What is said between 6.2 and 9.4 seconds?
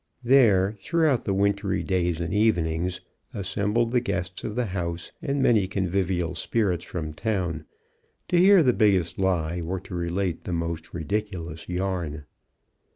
spirits from town, to hear the biggest